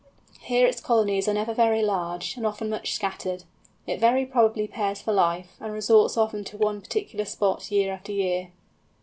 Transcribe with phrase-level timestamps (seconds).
[0.39, 3.43] Here its colonies are never very large, and often much scattered.
[3.85, 8.11] It very probably pairs for life, and resorts often to one particular spot year after
[8.11, 8.49] year.